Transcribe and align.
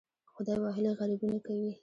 خدای 0.33 0.57
وهلي 0.61 0.91
غریبي 0.99 1.27
نه 1.33 1.39
کوي. 1.45 1.71